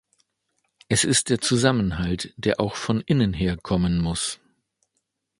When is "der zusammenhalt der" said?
1.29-2.59